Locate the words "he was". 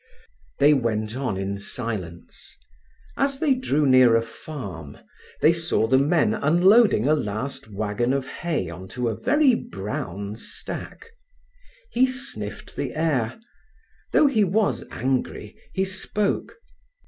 14.25-14.83